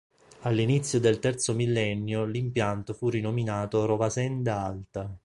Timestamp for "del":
0.99-1.19